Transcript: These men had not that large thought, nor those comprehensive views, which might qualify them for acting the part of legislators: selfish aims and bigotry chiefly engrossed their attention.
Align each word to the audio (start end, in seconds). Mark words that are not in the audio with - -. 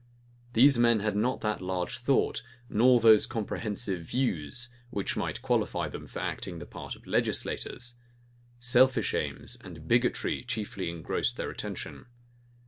These 0.53 0.79
men 0.79 1.01
had 1.01 1.15
not 1.15 1.41
that 1.41 1.61
large 1.61 1.99
thought, 1.99 2.41
nor 2.67 2.99
those 2.99 3.27
comprehensive 3.27 4.01
views, 4.01 4.71
which 4.89 5.15
might 5.15 5.43
qualify 5.43 5.89
them 5.89 6.07
for 6.07 6.17
acting 6.17 6.57
the 6.57 6.65
part 6.65 6.95
of 6.95 7.05
legislators: 7.05 7.97
selfish 8.57 9.13
aims 9.13 9.59
and 9.63 9.87
bigotry 9.87 10.43
chiefly 10.43 10.89
engrossed 10.89 11.37
their 11.37 11.51
attention. 11.51 12.07